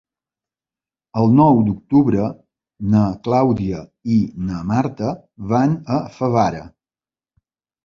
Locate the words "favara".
6.19-6.67